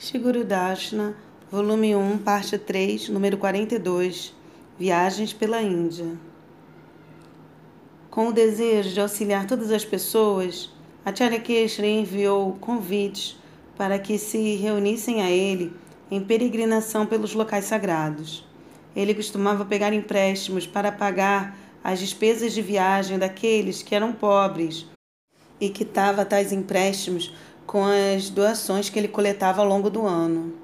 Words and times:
Shiguru 0.00 0.44
Dashna, 0.44 1.16
volume 1.50 1.96
1, 1.96 2.18
parte 2.18 2.56
3, 2.56 3.08
número 3.08 3.36
42, 3.36 4.32
Viagens 4.78 5.32
pela 5.32 5.60
Índia. 5.60 6.16
Com 8.08 8.28
o 8.28 8.32
desejo 8.32 8.90
de 8.90 9.00
auxiliar 9.00 9.48
todas 9.48 9.72
as 9.72 9.84
pessoas, 9.84 10.70
Acharya 11.04 11.40
Keshri 11.40 11.88
enviou 11.88 12.52
convites 12.60 13.36
para 13.76 13.98
que 13.98 14.18
se 14.18 14.54
reunissem 14.54 15.20
a 15.20 15.28
ele 15.32 15.72
em 16.08 16.20
peregrinação 16.20 17.04
pelos 17.04 17.34
locais 17.34 17.64
sagrados. 17.64 18.46
Ele 18.94 19.12
costumava 19.12 19.64
pegar 19.64 19.92
empréstimos 19.92 20.64
para 20.64 20.92
pagar 20.92 21.58
as 21.82 21.98
despesas 21.98 22.52
de 22.52 22.62
viagem 22.62 23.18
daqueles 23.18 23.82
que 23.82 23.96
eram 23.96 24.12
pobres 24.12 24.86
e 25.60 25.68
quitava 25.68 26.24
tais 26.24 26.52
empréstimos 26.52 27.34
com 27.68 27.84
as 27.84 28.30
doações 28.30 28.88
que 28.88 28.98
ele 28.98 29.08
coletava 29.08 29.60
ao 29.60 29.68
longo 29.68 29.90
do 29.90 30.06
ano. 30.06 30.54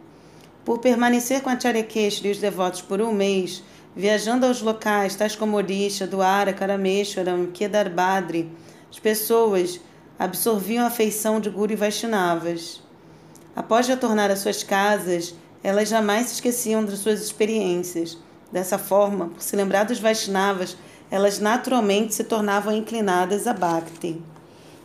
Por 0.65 0.79
permanecer 0.79 1.43
com 1.43 1.51
a 1.51 1.61
Charyakeshri 1.61 2.29
e 2.29 2.33
os 2.33 2.39
devotos 2.39 2.81
por 2.81 3.03
um 3.03 3.13
mês, 3.13 3.63
viajando 3.95 4.47
aos 4.47 4.63
locais 4.63 5.15
tais 5.15 5.37
como 5.37 5.59
Orisha, 5.59 6.07
Duara, 6.07 6.55
Karameshwaram, 6.55 7.49
Kedarbadri, 7.53 8.51
as 8.91 8.99
pessoas 8.99 9.79
absorviam 10.19 10.83
a 10.83 10.87
afeição 10.87 11.41
de 11.41 11.51
Guru 11.51 11.75
e 11.75 11.77
Vaishnavas. 11.77 12.83
Após 13.55 13.87
retornar 13.87 14.31
às 14.31 14.39
suas 14.39 14.63
casas, 14.63 15.35
elas 15.63 15.91
jamais 15.91 16.29
se 16.29 16.35
esqueciam 16.35 16.83
de 16.87 16.97
suas 16.97 17.21
experiências. 17.21 18.17
Dessa 18.51 18.79
forma, 18.79 19.29
por 19.29 19.43
se 19.43 19.55
lembrar 19.55 19.85
dos 19.85 20.01
Vaishnavas, 20.01 20.75
elas 21.11 21.39
naturalmente 21.39 22.15
se 22.15 22.25
tornavam 22.25 22.75
inclinadas 22.75 23.47
a 23.47 23.53
Bhakti. 23.53 24.23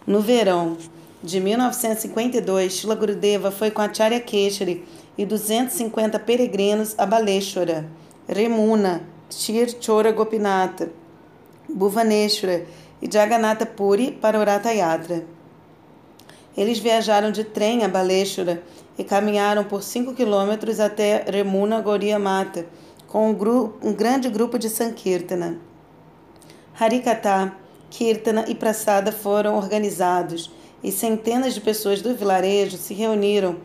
No 0.05 0.19
verão, 0.19 0.75
de 1.21 1.39
1952, 1.39 2.71
Shila 2.71 2.95
Gurudeva 2.95 3.51
foi 3.51 3.69
com 3.71 3.81
Acharya 3.81 4.21
Keshari 4.21 4.85
e 5.17 5.25
250 5.25 6.17
peregrinos 6.19 6.95
a 6.97 7.05
Baleshwara, 7.05 7.85
Remuna, 8.27 9.03
Shir 9.29 9.75
Chora 9.85 10.13
Gopinata, 10.13 10.89
Bhuvaneshwara 11.67 12.65
e 13.01 13.11
Jagannatha 13.11 13.65
Puri 13.65 14.11
para 14.11 14.39
Urata 14.39 14.71
Yatra. 14.71 15.25
Eles 16.55 16.79
viajaram 16.79 17.31
de 17.31 17.43
trem 17.43 17.83
a 17.83 17.89
Baleshwara 17.89 18.63
e 18.97 19.03
caminharam 19.03 19.65
por 19.65 19.83
5 19.83 20.13
quilômetros 20.13 20.79
até 20.79 21.25
Remuna 21.27 21.81
Gauria 21.81 22.17
Mata, 22.17 22.65
com 23.07 23.29
um, 23.29 23.33
grupo, 23.33 23.85
um 23.85 23.93
grande 23.93 24.29
grupo 24.29 24.57
de 24.57 24.69
Sankirtana. 24.69 25.59
Harikata, 26.79 27.53
Kirtana 27.89 28.45
e 28.47 28.55
Prasada 28.55 29.11
foram 29.11 29.57
organizados 29.57 30.49
e 30.83 30.91
centenas 30.91 31.53
de 31.53 31.61
pessoas 31.61 32.01
do 32.01 32.15
vilarejo 32.15 32.77
se 32.77 32.93
reuniram, 32.93 33.57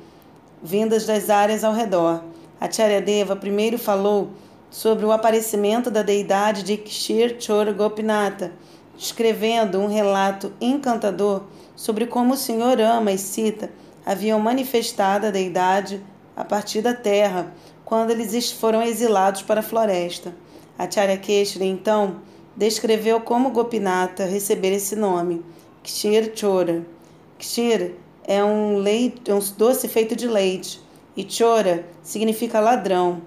vindas 0.63 1.07
das 1.07 1.31
áreas 1.31 1.65
ao 1.65 1.73
redor. 1.73 2.23
Acharyadeva 2.61 3.37
primeiro 3.37 3.79
falou 3.79 4.31
sobre 4.71 5.05
o 5.05 5.13
aparecimento 5.13 5.91
da 5.91 6.03
deidade 6.03 6.63
de 6.63 6.77
Kshir 6.77 7.37
Chor 7.39 7.73
Gopinata, 7.73 8.53
escrevendo 8.99 9.79
um 9.79 9.87
relato 9.87 10.53
encantador 10.61 11.43
sobre 11.77 12.07
como 12.07 12.35
o 12.35 12.37
Senhor 12.37 12.81
ama 12.81 13.13
e 13.13 13.19
cita 13.19 13.71
haviam 14.05 14.39
manifestado 14.39 15.27
a 15.27 15.31
deidade 15.31 16.03
a 16.37 16.45
partir 16.45 16.83
da 16.83 16.93
terra, 16.93 17.53
quando 17.85 18.11
eles 18.11 18.51
foram 18.51 18.83
exilados 18.83 19.43
para 19.43 19.61
a 19.61 19.63
floresta. 19.63 20.35
Acharya 20.79 21.17
Keshri, 21.17 21.67
então, 21.67 22.17
descreveu 22.57 23.21
como 23.21 23.51
Gopinata 23.51 24.25
recebera 24.25 24.75
esse 24.75 24.97
nome, 24.97 25.45
Kshir 25.83 26.33
Chora. 26.39 26.94
Kshir 27.39 27.95
é 28.27 28.43
um, 28.43 28.79
leite, 28.79 29.31
um 29.33 29.39
doce 29.57 29.89
feito 29.89 30.17
de 30.17 30.27
leite 30.27 30.81
e 31.17 31.25
Chora 31.25 31.85
significa 32.03 32.61
ladrão. 32.61 33.23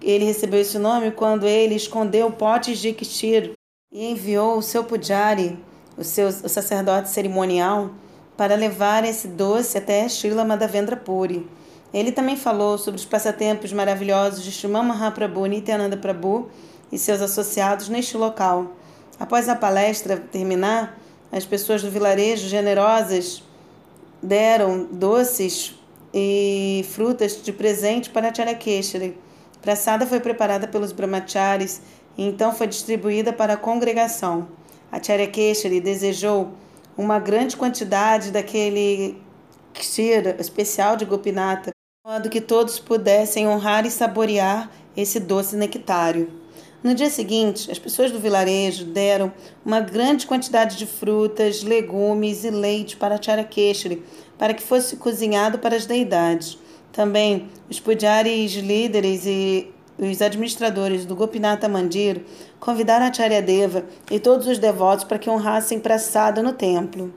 Ele 0.00 0.24
recebeu 0.24 0.60
esse 0.60 0.78
nome 0.78 1.10
quando 1.10 1.46
ele 1.46 1.74
escondeu 1.74 2.30
potes 2.30 2.78
de 2.78 2.92
Kshir 2.92 3.52
e 3.92 4.10
enviou 4.10 4.58
o 4.58 4.62
seu 4.62 4.84
pujari, 4.84 5.58
o 5.96 6.04
seu 6.04 6.28
o 6.28 6.48
sacerdote 6.48 7.08
cerimonial, 7.08 7.90
para 8.36 8.54
levar 8.54 9.04
esse 9.04 9.28
doce 9.28 9.78
até 9.78 10.06
Srila 10.08 10.44
Madhavendra 10.44 10.96
Puri. 10.96 11.48
Ele 11.92 12.12
também 12.12 12.36
falou 12.36 12.76
sobre 12.76 13.00
os 13.00 13.06
passatempos 13.06 13.72
maravilhosos 13.72 14.44
de 14.44 14.52
Shuma 14.52 14.82
Mahaprabhu 14.82 15.46
Nityananda 15.46 15.96
Prabhu 15.96 16.50
e 16.92 16.98
seus 16.98 17.22
associados 17.22 17.88
neste 17.88 18.16
local. 18.16 18.72
Após 19.18 19.48
a 19.48 19.56
palestra 19.56 20.16
terminar, 20.16 20.98
as 21.32 21.46
pessoas 21.46 21.82
do 21.82 21.90
vilarejo 21.90 22.48
generosas 22.48 23.42
deram 24.22 24.88
doces 24.90 25.74
e 26.12 26.84
frutas 26.90 27.42
de 27.42 27.52
presente 27.52 28.10
para 28.10 28.34
Charakeshari. 28.34 29.18
Praçada 29.60 30.06
foi 30.06 30.20
preparada 30.20 30.66
pelos 30.66 30.92
brahmacharis 30.92 31.80
e 32.16 32.26
então 32.26 32.54
foi 32.54 32.66
distribuída 32.66 33.32
para 33.32 33.54
a 33.54 33.56
congregação. 33.56 34.48
A 34.90 35.02
Charakeshari 35.02 35.80
desejou 35.80 36.52
uma 36.96 37.18
grande 37.18 37.56
quantidade 37.56 38.30
daquele 38.30 39.20
kshira 39.74 40.36
especial 40.38 40.96
de 40.96 41.04
Gopinata, 41.04 41.70
de 41.70 42.12
modo 42.12 42.30
que 42.30 42.40
todos 42.40 42.78
pudessem 42.78 43.46
honrar 43.46 43.84
e 43.84 43.90
saborear 43.90 44.70
esse 44.96 45.20
doce 45.20 45.56
nectário. 45.56 46.45
No 46.86 46.94
dia 46.94 47.10
seguinte, 47.10 47.68
as 47.68 47.80
pessoas 47.80 48.12
do 48.12 48.20
vilarejo 48.20 48.84
deram 48.84 49.32
uma 49.64 49.80
grande 49.80 50.24
quantidade 50.24 50.76
de 50.76 50.86
frutas, 50.86 51.64
legumes 51.64 52.44
e 52.44 52.50
leite 52.50 52.96
para 52.96 53.20
Charakeshri, 53.20 54.04
para 54.38 54.54
que 54.54 54.62
fosse 54.62 54.94
cozinhado 54.94 55.58
para 55.58 55.74
as 55.74 55.84
deidades. 55.84 56.56
Também 56.92 57.48
os 57.68 57.80
pujaris 57.80 58.52
líderes 58.52 59.26
e 59.26 59.68
os 59.98 60.22
administradores 60.22 61.04
do 61.04 61.16
Gopinata 61.16 61.68
Mandir 61.68 62.22
convidaram 62.60 63.06
Acharyadeva 63.06 63.84
e 64.08 64.20
todos 64.20 64.46
os 64.46 64.56
devotos 64.56 65.02
para 65.02 65.18
que 65.18 65.28
honrassem 65.28 65.80
praçada 65.80 66.40
no 66.40 66.52
templo. 66.52 67.12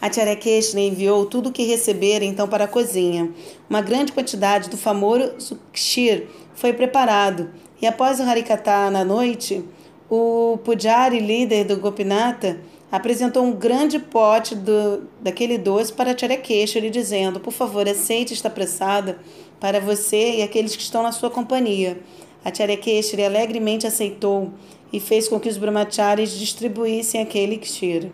Acharya 0.00 0.36
Krishna 0.36 0.80
enviou 0.80 1.26
tudo 1.26 1.48
o 1.48 1.52
que 1.52 1.64
recebera 1.64 2.24
então 2.24 2.46
para 2.46 2.66
a 2.66 2.68
cozinha. 2.68 3.30
Uma 3.68 3.82
grande 3.82 4.12
quantidade 4.12 4.70
do 4.70 4.76
famoso 4.76 5.58
kshir 5.72 6.28
foi 6.54 6.72
preparado 6.72 7.50
e 7.80 7.86
após 7.86 8.20
o 8.20 8.22
Harikata 8.22 8.90
na 8.90 9.04
noite, 9.04 9.64
o 10.10 10.58
Pujari, 10.64 11.20
líder 11.20 11.64
do 11.64 11.76
Gopinata, 11.76 12.60
apresentou 12.90 13.44
um 13.44 13.52
grande 13.52 13.98
pote 13.98 14.54
do, 14.54 15.08
daquele 15.20 15.56
doce 15.56 15.92
para 15.92 16.16
Charakeshwari, 16.16 16.90
dizendo: 16.90 17.40
Por 17.40 17.52
favor, 17.52 17.88
aceite 17.88 18.34
esta 18.34 18.50
pressada 18.50 19.18
para 19.58 19.80
você 19.80 20.38
e 20.38 20.42
aqueles 20.42 20.74
que 20.74 20.82
estão 20.82 21.02
na 21.02 21.12
sua 21.12 21.30
companhia. 21.30 22.00
A 22.44 22.52
Charakeshwari 22.52 23.24
alegremente 23.24 23.86
aceitou 23.86 24.52
e 24.92 24.98
fez 24.98 25.28
com 25.28 25.38
que 25.38 25.48
os 25.48 25.56
brahmacharis 25.56 26.32
distribuíssem 26.32 27.20
aquele 27.20 27.56
kshir. 27.58 28.10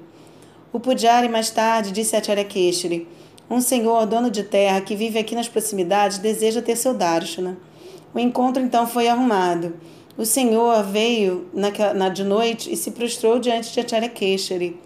O 0.73 0.79
Pujari 0.79 1.29
mais 1.29 1.51
tarde 1.51 1.91
disse 1.91 2.15
a 2.15 2.23
Charakeshwari: 2.23 3.09
Um 3.49 3.61
senhor, 3.61 4.05
dono 4.07 4.31
de 4.31 4.43
terra, 4.43 4.81
que 4.81 4.95
vive 4.95 5.19
aqui 5.19 5.35
nas 5.35 5.49
proximidades, 5.49 6.19
deseja 6.19 6.61
ter 6.61 6.77
seu 6.77 6.93
darshana. 6.93 7.57
O 8.17 8.19
encontro 8.19 8.63
então 8.63 8.87
foi 8.87 9.09
arrumado. 9.09 9.75
O 10.17 10.25
Senhor 10.25 10.83
veio 10.83 11.51
na, 11.53 12.09
de 12.09 12.25
noite 12.25 12.73
e 12.73 12.75
se 12.75 12.93
prostrou 12.93 13.39
diante 13.39 13.71
de 13.71 13.79
Acharya 13.79 14.09
Keshari. 14.09 14.81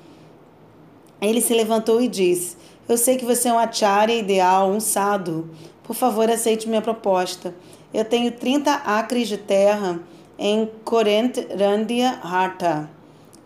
Ele 1.22 1.40
se 1.40 1.54
levantou 1.54 2.02
e 2.02 2.08
disse: 2.08 2.56
Eu 2.88 2.98
sei 2.98 3.16
que 3.16 3.24
você 3.24 3.48
é 3.48 3.52
um 3.52 3.58
acharya 3.60 4.16
ideal, 4.16 4.68
um 4.68 4.80
sado. 4.80 5.48
Por 5.84 5.94
favor, 5.94 6.28
aceite 6.28 6.68
minha 6.68 6.82
proposta. 6.82 7.54
Eu 7.94 8.04
tenho 8.04 8.32
30 8.32 8.72
acres 8.72 9.28
de 9.28 9.36
terra 9.36 10.00
em 10.36 10.68
Korent 10.84 11.36
Randia 11.56 12.18
Harta, 12.24 12.90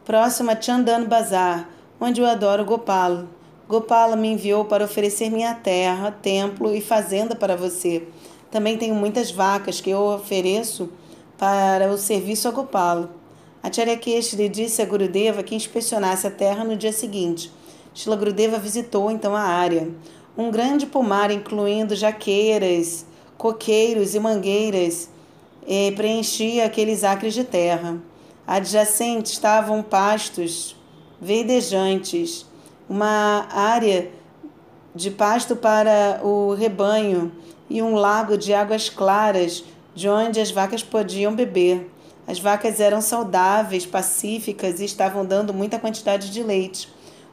próximo 0.03 0.51
a 0.51 0.59
Chandan 0.59 1.05
Bazar, 1.05 1.69
onde 2.01 2.23
eu 2.23 2.27
adoro 2.27 2.65
Gopala. 2.65 3.29
Gopala 3.69 4.17
me 4.17 4.29
enviou 4.29 4.65
para 4.65 4.87
oferecer 4.87 5.29
minha 5.29 5.53
terra, 5.53 6.11
templo 6.11 6.75
e 6.75 6.81
fazenda 6.81 7.37
para 7.37 7.55
você. 7.55 8.09
Também 8.55 8.79
tenho 8.79 8.95
muitas 8.95 9.33
vacas 9.33 9.81
que 9.81 9.91
eu 9.91 10.01
ofereço 10.01 10.89
para 11.37 11.91
o 11.91 11.99
serviço 11.99 12.47
a 12.47 12.53
Gopalo. 12.53 13.11
Acharya 13.61 13.97
Keshri 13.97 14.49
disse 14.49 14.81
a 14.81 14.85
Gurudeva 14.85 15.43
que 15.43 15.57
inspecionasse 15.57 16.29
a 16.29 16.31
terra 16.31 16.63
no 16.63 16.77
dia 16.77 16.93
seguinte. 16.93 17.51
Shila 17.93 18.15
Gurudeva 18.15 18.57
visitou 18.57 19.11
então 19.11 19.35
a 19.35 19.41
área. 19.41 19.89
Um 20.39 20.53
grande 20.53 20.87
pomar, 20.87 21.33
incluindo 21.33 21.97
jaqueiras, 21.97 23.05
coqueiros 23.37 24.15
e 24.15 24.21
mangueiras, 24.21 25.11
eh, 25.67 25.91
preenchia 25.97 26.67
aqueles 26.67 27.03
acres 27.03 27.35
de 27.35 27.43
terra. 27.43 27.99
Adjacentes 28.47 29.33
estavam 29.33 29.83
pastos 29.83 30.77
verdejantes, 31.21 32.47
uma 32.89 33.49
área 33.51 34.13
de 34.95 35.11
pasto 35.11 35.57
para 35.57 36.21
o 36.23 36.55
rebanho 36.55 37.33
e 37.69 37.83
um 37.83 37.95
lago 37.95 38.37
de 38.37 38.53
águas 38.53 38.89
claras 38.89 39.65
de 39.95 40.09
onde 40.09 40.41
as 40.41 40.51
vacas 40.51 40.83
podiam 40.83 41.35
beber. 41.35 41.91
As 42.27 42.39
vacas 42.39 42.81
eram 42.81 43.01
saudáveis, 43.01 43.85
pacíficas 43.85 44.81
e 44.81 44.85
estavam 44.85 45.25
dando 45.25 45.53
muita 45.53 45.79
quantidade 45.79 46.31
de 46.31 46.43
leite. 46.43 46.89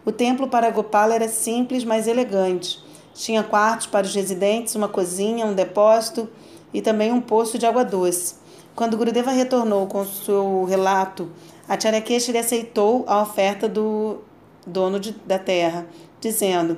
O 0.05 0.11
templo 0.11 0.47
para 0.47 0.69
Gopala 0.69 1.15
era 1.15 1.29
simples, 1.29 1.83
mas 1.83 2.07
elegante. 2.07 2.79
Tinha 3.13 3.43
quartos 3.43 3.87
para 3.87 4.05
os 4.05 4.15
residentes, 4.15 4.75
uma 4.75 4.87
cozinha, 4.87 5.45
um 5.45 5.53
depósito 5.53 6.29
e 6.73 6.81
também 6.81 7.11
um 7.11 7.21
poço 7.21 7.57
de 7.57 7.65
água 7.65 7.83
doce. 7.83 8.35
Quando 8.75 8.97
Gurudeva 8.97 9.31
retornou 9.31 9.85
com 9.87 10.05
seu 10.05 10.63
relato, 10.63 11.29
Acharya 11.67 12.01
Keshari 12.01 12.37
aceitou 12.37 13.03
a 13.07 13.21
oferta 13.21 13.67
do 13.67 14.19
dono 14.65 14.99
de, 14.99 15.11
da 15.25 15.37
terra, 15.37 15.85
dizendo: 16.19 16.77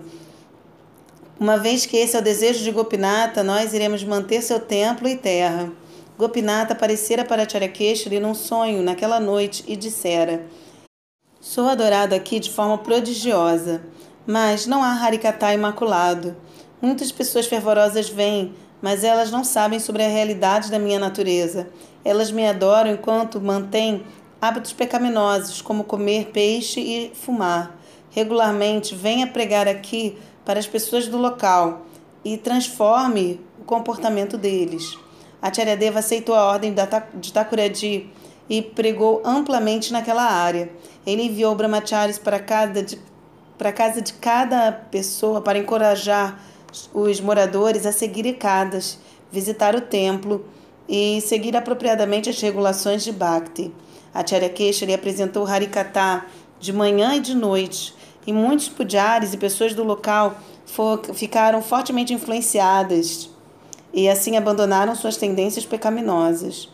Uma 1.44 1.58
vez 1.58 1.86
que 1.86 1.98
esse 1.98 2.16
é 2.16 2.20
o 2.20 2.24
desejo 2.24 2.64
de 2.64 2.72
Gopinata, 2.72 3.44
nós 3.44 3.74
iremos 3.74 4.02
manter 4.02 4.42
seu 4.42 4.62
templo 4.62 5.10
e 5.10 5.18
terra. 5.18 5.74
Gopinata 6.18 6.72
aparecera 6.72 7.26
para 7.26 7.44
Acharya 7.44 7.68
Keshari 7.68 8.18
num 8.18 8.34
sonho 8.34 8.82
naquela 8.82 9.20
noite 9.20 9.62
e 9.68 9.76
dissera: 9.76 10.46
Sou 11.42 11.68
adorado 11.68 12.16
aqui 12.16 12.40
de 12.40 12.50
forma 12.50 12.78
prodigiosa, 12.78 13.84
mas 14.26 14.66
não 14.66 14.82
há 14.82 14.92
Harikata 14.94 15.54
imaculado. 15.54 16.34
Muitas 16.82 17.12
pessoas 17.12 17.46
fervorosas 17.46 18.08
vêm, 18.08 18.56
mas 18.82 19.04
elas 19.04 19.30
não 19.30 19.44
sabem 19.44 19.82
sobre 19.82 20.02
a 20.02 20.08
realidade 20.08 20.72
da 20.72 20.80
minha 20.80 20.98
natureza. 20.98 21.68
Elas 22.06 22.32
me 22.32 22.48
adoram 22.48 22.92
enquanto 22.92 23.42
mantêm 23.42 24.06
hábitos 24.42 24.72
pecaminosos, 24.72 25.62
como 25.62 25.84
comer 25.84 26.28
peixe 26.28 26.80
e 26.80 27.12
fumar. 27.14 27.78
Regularmente, 28.12 28.96
venha 28.96 29.28
pregar 29.28 29.68
aqui 29.68 30.18
para 30.46 30.60
as 30.60 30.68
pessoas 30.68 31.08
do 31.08 31.18
local 31.18 31.86
e 32.24 32.38
transforme 32.38 33.40
o 33.60 33.64
comportamento 33.64 34.38
deles. 34.38 34.98
Acharyadeva 35.42 36.00
aceitou 36.00 36.36
a 36.36 36.46
ordem 36.46 36.74
de 37.16 37.34
Thakuradi 37.34 38.10
e 38.50 38.62
pregou 38.62 39.22
amplamente 39.26 39.92
naquela 39.92 40.24
área. 40.24 40.70
Ele 41.06 41.24
enviou 41.24 41.56
brahmacharis 41.56 42.18
para, 42.18 42.40
cada 42.40 42.82
de, 42.82 43.00
para 43.58 43.70
a 43.70 43.74
casa 43.74 44.02
de 44.02 44.14
cada 44.14 44.72
pessoa 44.72 45.42
para 45.42 45.60
encorajar 45.60 46.40
os 46.94 47.20
moradores 47.20 47.86
a 47.86 47.92
seguir 47.92 48.26
Ekadas, 48.26 48.98
visitar 49.32 49.76
o 49.76 49.82
templo 49.82 50.46
e 50.88 51.22
seguir 51.22 51.56
apropriadamente 51.56 52.30
as 52.30 52.40
regulações 52.40 53.04
de 53.04 53.12
Bhakti. 53.12 53.74
Acharya 54.14 54.50
Keshari 54.50 54.94
apresentou 54.94 55.46
Harikata 55.46 56.26
de 56.60 56.72
manhã 56.72 57.16
e 57.16 57.20
de 57.20 57.36
noite, 57.36 57.94
e 58.26 58.34
muitos 58.34 58.70
pujaris 58.70 59.34
e 59.34 59.38
pessoas 59.38 59.74
do 59.74 59.84
local 59.84 60.36
ficaram 61.14 61.62
fortemente 61.62 62.14
influenciadas 62.14 63.30
e 63.94 64.10
assim 64.10 64.38
abandonaram 64.38 64.96
suas 64.96 65.18
tendências 65.18 65.66
pecaminosas. 65.66 66.70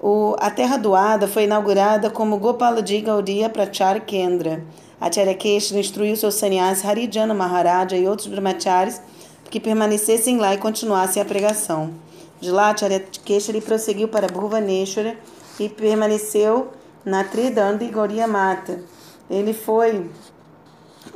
O, 0.00 0.36
a 0.38 0.50
terra 0.50 0.76
doada 0.76 1.26
foi 1.26 1.44
inaugurada 1.44 2.10
como 2.10 2.38
Gopalaji 2.38 3.00
Gaudiya 3.00 3.48
Prachar 3.48 4.04
Kendra, 4.04 4.62
Acharya 5.00 5.34
Keshri 5.34 5.78
instruiu 5.78 6.16
seu 6.16 6.32
sannyasi 6.32 6.84
Harijana 6.84 7.32
Maharaja 7.32 7.96
e 7.96 8.08
outros 8.08 8.26
brahmacharis 8.26 9.00
que 9.48 9.60
permanecessem 9.60 10.38
lá 10.38 10.54
e 10.54 10.58
continuassem 10.58 11.22
a 11.22 11.24
pregação. 11.24 11.94
De 12.40 12.50
lá, 12.50 12.70
Acharya 12.70 13.04
Keshri 13.24 13.60
prosseguiu 13.60 14.08
para 14.08 14.26
Bhuvaneshwara 14.26 15.16
e 15.58 15.68
permaneceu 15.68 16.68
na 17.04 17.22
Tridanda 17.22 17.84
e 17.84 17.88
Gauria 17.88 18.26
Mata. 18.26 18.82
Ele 19.30 19.54
foi 19.54 20.10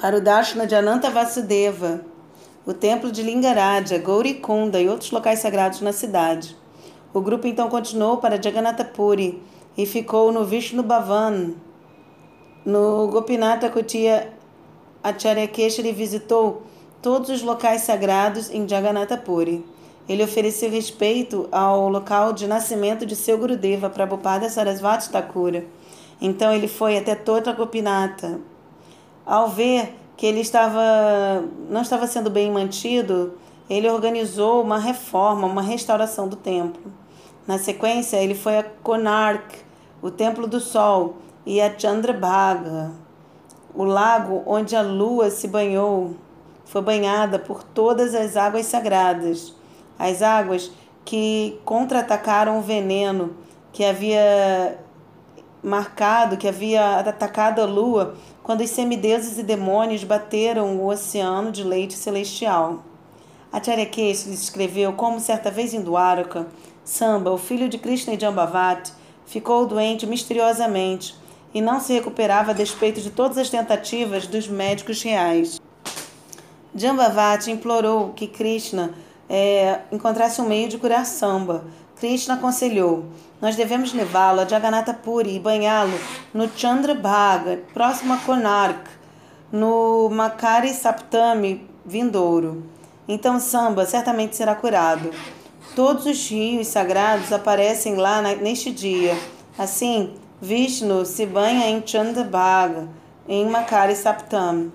para 0.02 0.16
o 0.16 0.20
Darshana 0.20 0.66
de 0.66 0.74
Ananta 0.74 1.10
Vasudeva, 1.10 2.00
o 2.66 2.74
templo 2.74 3.12
de 3.12 3.22
Lingaraja, 3.22 3.98
Gaurikunda 3.98 4.80
e 4.80 4.88
outros 4.88 5.12
locais 5.12 5.38
sagrados 5.38 5.80
na 5.80 5.92
cidade. 5.92 6.56
O 7.14 7.20
grupo 7.20 7.46
então 7.46 7.68
continuou 7.68 8.16
para 8.16 8.42
Jagannatha 8.42 8.84
Puri 8.84 9.40
e 9.78 9.86
ficou 9.86 10.32
no 10.32 10.44
Vishnu 10.44 10.82
Bhavan, 10.82 11.52
no 12.66 13.06
Gopinatha 13.12 13.70
Kutia 13.70 14.32
Acharya 15.04 15.46
Keshari 15.46 15.92
visitou 15.92 16.64
todos 17.00 17.30
os 17.30 17.40
locais 17.40 17.82
sagrados 17.82 18.50
em 18.50 18.68
Jagannatha 18.68 19.16
Puri. 19.16 19.64
Ele 20.08 20.24
ofereceu 20.24 20.68
respeito 20.68 21.48
ao 21.52 21.88
local 21.88 22.32
de 22.32 22.48
nascimento 22.48 23.06
de 23.06 23.14
seu 23.14 23.38
Gurudeva, 23.38 23.88
Prabhupada 23.88 24.50
Sarasvati 24.50 25.10
Thakura. 25.10 25.64
Então 26.20 26.52
ele 26.52 26.66
foi 26.66 26.98
até 26.98 27.14
toda 27.14 27.52
Gopinatha. 27.52 28.50
Ao 29.24 29.48
ver 29.48 29.96
que 30.16 30.26
ele 30.26 30.40
estava 30.40 31.44
não 31.68 31.82
estava 31.82 32.06
sendo 32.06 32.30
bem 32.30 32.50
mantido, 32.50 33.34
ele 33.68 33.88
organizou 33.88 34.62
uma 34.62 34.78
reforma, 34.78 35.46
uma 35.46 35.62
restauração 35.62 36.28
do 36.28 36.36
templo. 36.36 36.92
Na 37.46 37.58
sequência, 37.58 38.16
ele 38.18 38.34
foi 38.34 38.58
a 38.58 38.62
Konark, 38.62 39.56
o 40.00 40.10
Templo 40.10 40.46
do 40.46 40.60
Sol, 40.60 41.16
e 41.44 41.60
a 41.60 41.76
Chandrabhaga, 41.76 42.92
o 43.74 43.84
lago 43.84 44.42
onde 44.46 44.76
a 44.76 44.82
lua 44.82 45.30
se 45.30 45.48
banhou, 45.48 46.14
foi 46.64 46.82
banhada 46.82 47.38
por 47.38 47.62
todas 47.62 48.14
as 48.14 48.36
águas 48.36 48.66
sagradas, 48.66 49.54
as 49.98 50.22
águas 50.22 50.70
que 51.04 51.60
contra-atacaram 51.64 52.58
o 52.58 52.62
veneno 52.62 53.34
que 53.72 53.84
havia 53.84 54.78
marcado, 55.62 56.36
que 56.36 56.46
havia 56.46 56.98
atacado 56.98 57.60
a 57.60 57.64
lua 57.64 58.14
quando 58.42 58.62
os 58.62 58.70
semideuses 58.70 59.38
e 59.38 59.42
demônios 59.42 60.04
bateram 60.04 60.76
o 60.76 60.86
oceano 60.86 61.52
de 61.52 61.62
leite 61.62 61.94
celestial. 61.94 62.82
Acharya 63.52 63.86
Kesha 63.86 64.30
escreveu 64.30 64.92
como 64.94 65.20
certa 65.20 65.50
vez 65.50 65.74
em 65.74 65.82
Dwaraka, 65.82 66.46
Samba, 66.84 67.30
o 67.30 67.38
filho 67.38 67.68
de 67.68 67.78
Krishna 67.78 68.14
e 68.14 68.20
Jambavati, 68.20 68.92
ficou 69.26 69.66
doente 69.66 70.06
misteriosamente 70.06 71.14
e 71.54 71.60
não 71.60 71.78
se 71.78 71.92
recuperava 71.92 72.50
a 72.50 72.54
despeito 72.54 73.00
de 73.00 73.10
todas 73.10 73.38
as 73.38 73.50
tentativas 73.50 74.26
dos 74.26 74.48
médicos 74.48 75.02
reais. 75.02 75.60
Jambavati 76.74 77.50
implorou 77.50 78.12
que 78.14 78.26
Krishna 78.26 78.94
é, 79.28 79.80
encontrasse 79.92 80.40
um 80.40 80.48
meio 80.48 80.68
de 80.68 80.78
curar 80.78 81.06
Samba. 81.06 81.64
Krishna 82.02 82.34
aconselhou: 82.34 83.04
Nós 83.40 83.54
devemos 83.54 83.92
levá-lo 83.92 84.40
a 84.40 84.44
Jagannatha 84.44 84.92
Puri 84.92 85.36
e 85.36 85.38
banhá-lo 85.38 85.96
no 86.34 86.50
Chandrabhaga, 86.50 87.60
próximo 87.72 88.12
a 88.12 88.16
Konark, 88.16 88.90
no 89.52 90.08
Makari 90.10 90.74
Saptami 90.74 91.64
vindouro. 91.86 92.64
Então 93.06 93.38
Samba 93.38 93.86
certamente 93.86 94.34
será 94.34 94.56
curado. 94.56 95.12
Todos 95.76 96.04
os 96.04 96.28
rios 96.28 96.66
sagrados 96.66 97.32
aparecem 97.32 97.94
lá 97.94 98.20
neste 98.20 98.72
dia. 98.72 99.16
Assim, 99.56 100.14
Vishnu 100.40 101.06
se 101.06 101.24
banha 101.24 101.70
em 101.70 101.86
Chandabhaga, 101.86 102.88
em 103.28 103.48
Makari 103.48 103.94
Saptam. 103.94 104.72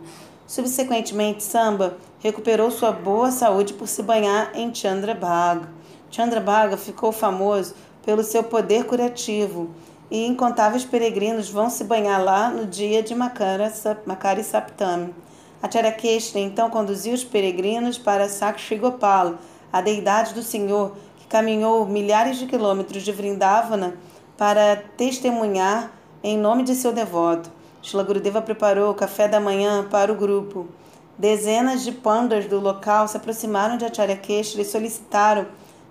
Subsequentemente, 0.47 1.43
Samba 1.43 1.97
recuperou 2.21 2.71
sua 2.71 2.93
boa 2.93 3.31
saúde 3.31 3.73
por 3.73 3.89
se 3.89 4.01
banhar 4.01 4.51
em 4.55 4.73
Chandrabhaga. 4.73 5.75
Chandrabhaga 6.09 6.77
ficou 6.77 7.11
famoso 7.11 7.73
pelo 8.05 8.23
seu 8.23 8.43
poder 8.43 8.85
curativo 8.85 9.69
e 10.09 10.25
incontáveis 10.25 10.85
peregrinos 10.85 11.49
vão 11.49 11.69
se 11.69 11.83
banhar 11.83 12.23
lá 12.23 12.49
no 12.49 12.65
dia 12.65 13.03
de 13.03 13.13
Makari 13.13 14.43
Saptam. 14.43 15.09
Acharya 15.61 15.91
Krishna 15.91 16.39
então 16.39 16.69
conduziu 16.69 17.13
os 17.13 17.23
peregrinos 17.23 17.97
para 17.97 18.29
Sakshi 18.29 18.75
Gopala, 18.75 19.39
a 19.73 19.81
deidade 19.81 20.33
do 20.33 20.43
Senhor, 20.43 20.95
que 21.17 21.27
caminhou 21.27 21.85
milhares 21.85 22.37
de 22.37 22.45
quilômetros 22.45 23.03
de 23.03 23.11
Vrindavana 23.11 23.95
para 24.37 24.77
testemunhar 24.95 25.91
em 26.23 26.37
nome 26.37 26.63
de 26.63 26.75
seu 26.75 26.93
devoto. 26.93 27.51
Shila 27.81 28.03
Gurudeva 28.03 28.41
preparou 28.41 28.91
o 28.91 28.95
café 28.95 29.27
da 29.27 29.39
manhã 29.39 29.85
para 29.89 30.11
o 30.11 30.15
grupo. 30.15 30.67
Dezenas 31.17 31.83
de 31.83 31.91
pandas 31.91 32.45
do 32.45 32.59
local 32.59 33.07
se 33.07 33.17
aproximaram 33.17 33.77
de 33.77 33.85
Acharya 33.85 34.15
Keshri 34.15 34.61
e 34.61 34.65
solicitaram 34.65 35.47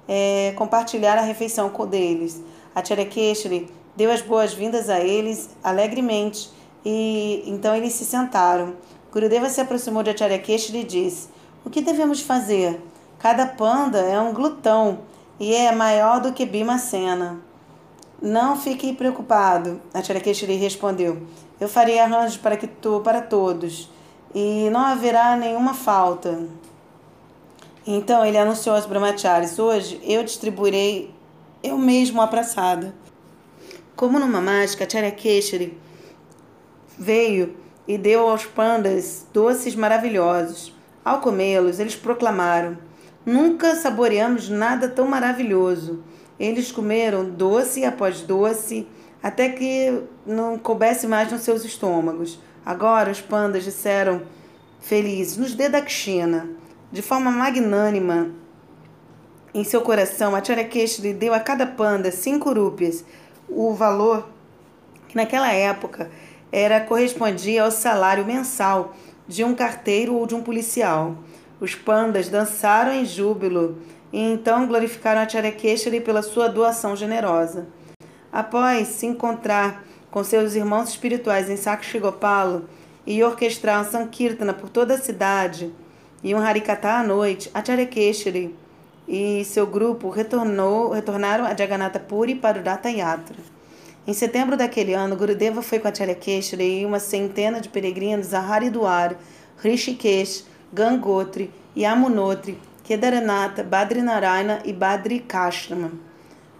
é, 0.09 0.53
compartilhar 0.57 1.19
a 1.19 1.23
refeição 1.23 1.69
com 1.69 1.87
deles. 1.87 2.43
Acharya 2.75 3.07
Keshri 3.07 3.71
deu 3.97 4.11
as 4.11 4.23
boas-vindas 4.23 4.89
a 4.89 5.01
eles 5.01 5.51
alegremente 5.63 6.51
e 6.85 7.43
então 7.47 7.75
eles 7.75 7.93
se 7.93 8.05
sentaram. 8.05 8.75
Gurudeva 9.13 9.49
se 9.49 9.61
aproximou 9.61 10.03
de 10.03 10.11
Acharya 10.11 10.39
Keshri 10.39 10.81
e 10.81 10.85
disse: 10.85 11.29
O 11.65 11.71
que 11.71 11.81
devemos 11.81 12.21
fazer? 12.21 12.81
Cada 13.19 13.47
panda 13.47 13.99
é 13.99 14.21
um 14.21 14.33
glutão 14.33 15.01
e 15.41 15.55
é 15.55 15.73
maior 15.73 16.21
do 16.21 16.33
que 16.33 16.45
Bimacena. 16.45 17.41
Não 18.21 18.57
fique 18.57 18.95
preocupado, 18.95 19.81
a 19.93 20.03
Charakeshri 20.03 20.57
respondeu. 20.57 21.23
Eu 21.61 21.69
farei 21.69 21.99
arranjos 21.99 22.39
para 22.39 22.57
que 22.57 22.67
tu, 22.67 23.01
para 23.01 23.21
todos, 23.21 23.91
e 24.35 24.71
não 24.71 24.81
haverá 24.81 25.37
nenhuma 25.37 25.75
falta. 25.75 26.47
Então 27.87 28.25
ele 28.25 28.37
anunciou 28.37 28.75
aos 28.75 28.85
brahmacharis: 28.85 29.59
Hoje 29.59 30.00
eu 30.02 30.25
distribuirei 30.25 31.14
eu 31.62 31.78
mesmo 31.78 32.21
a 32.21 32.26
praçada. 32.26 32.93
Como 33.95 34.19
numa 34.19 34.40
mágica, 34.40 34.88
Charakeshri 34.88 35.78
veio 36.99 37.57
e 37.87 37.97
deu 37.97 38.28
aos 38.28 38.45
pandas 38.45 39.26
doces 39.33 39.76
maravilhosos. 39.76 40.75
Ao 41.05 41.21
comê-los, 41.21 41.78
eles 41.78 41.95
proclamaram: 41.95 42.76
Nunca 43.25 43.76
saboreamos 43.76 44.49
nada 44.49 44.88
tão 44.88 45.07
maravilhoso. 45.07 46.02
Eles 46.40 46.73
comeram 46.73 47.31
doce 47.31 47.85
após 47.85 48.21
doce, 48.21 48.87
até 49.23 49.49
que 49.49 50.02
não 50.26 50.59
coubesse 50.59 51.07
mais 51.07 51.31
nos 51.31 51.43
seus 51.43 51.64
estômagos. 51.64 52.38
Agora 52.64 53.12
os 53.12 53.21
pandas 53.21 53.62
disseram 53.62 54.23
felizes: 54.81 55.37
Nos 55.37 55.55
dê 55.55 55.69
Dakshina. 55.69 56.66
De 56.93 57.02
forma 57.02 57.33
magnânima, 57.33 58.31
em 59.52 59.64
seu 59.64 59.81
coração, 59.81 60.37
Acharyakesha 60.37 61.02
lhe 61.02 61.12
deu 61.12 61.35
a 61.35 61.40
cada 61.40 61.66
panda 61.66 62.12
cinco 62.12 62.52
rúpias, 62.52 63.05
o 63.49 63.75
valor 63.75 64.28
que 65.09 65.16
naquela 65.16 65.52
época 65.52 66.09
era 66.52 66.81
correspondia 66.81 67.64
ao 67.64 67.73
salário 67.73 68.25
mensal 68.25 68.95
de 69.26 69.43
um 69.43 69.52
carteiro 69.52 70.14
ou 70.14 70.28
de 70.28 70.37
um 70.37 70.43
policial. 70.43 71.16
Os 71.61 71.75
pandas 71.75 72.28
dançaram 72.28 72.93
em 72.93 73.05
júbilo 73.05 73.78
e 74.12 74.21
então 74.21 74.66
glorificaram 74.69 75.23
Acharyakeshari 75.23 76.00
pela 76.00 76.23
sua 76.23 76.49
doação 76.49 76.95
generosa. 76.95 77.66
Após 78.33 78.87
se 78.88 79.07
encontrar 79.07 79.85
com 80.09 80.23
seus 80.23 80.55
irmãos 80.55 80.90
espirituais 80.90 81.50
em 81.50 81.57
Sakshigopalo 81.57 82.69
e 83.05 83.25
orquestrar 83.25 83.81
um 83.81 83.90
Sankirtana 83.90 84.55
por 84.55 84.69
toda 84.69 84.95
a 84.95 84.99
cidade 84.99 85.75
e 86.26 86.35
um 86.35 86.38
Harikata 86.38 86.88
à 86.88 87.04
noite, 87.04 87.49
Acharyakeshari 87.54 88.52
e 89.06 89.45
seu 89.45 89.64
grupo 89.64 90.11
retornou, 90.11 90.90
retornaram 90.90 91.45
a 91.45 91.56
Jagannatha 91.56 92.00
Puri 92.00 92.35
para 92.35 92.59
o 92.59 92.62
Data 92.64 92.90
Yatra. 92.90 93.37
Em 94.04 94.12
setembro 94.12 94.56
daquele 94.56 94.92
ano, 94.92 95.14
Gurudeva 95.14 95.62
foi 95.62 95.78
com 95.78 95.87
Acharyakeshari 95.87 96.80
e 96.80 96.85
uma 96.85 96.99
centena 96.99 97.61
de 97.61 97.68
peregrinos 97.68 98.35
a 98.35 98.40
Haridwar, 98.40 99.14
Rishikesh, 99.59 100.45
Gangotri, 100.75 101.49
Yamunotri, 101.76 102.59
Kedaranatha, 102.83 103.62
Badrinarayana 103.62 104.62
e 104.64 104.73
Badrikashrama. 104.73 105.92